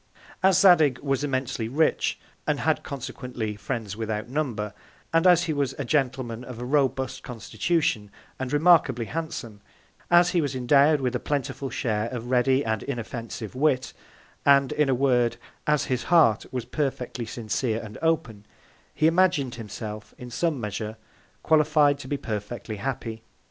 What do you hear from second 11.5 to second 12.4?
Share of